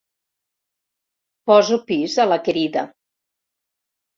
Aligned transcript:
Poso 1.51 1.79
pis 1.91 2.17
a 2.25 2.27
la 2.33 2.41
querida. 2.49 2.87